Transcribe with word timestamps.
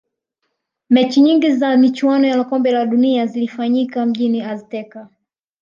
mechi 0.89 1.21
nyingi 1.21 1.51
za 1.51 1.77
michuano 1.77 2.27
la 2.37 2.43
kombe 2.43 2.71
la 2.71 2.85
dunia 2.85 3.25
zilifanyika 3.25 4.05
mjini 4.05 4.41
azteca 4.41 5.07